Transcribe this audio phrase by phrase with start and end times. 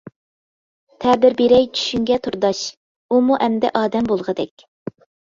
[1.03, 2.61] تەبىر بېرەي چۈشۈڭگە تورداش،
[3.17, 4.65] ئۇمۇ ئەمدى ئادەم بولغۇدەك.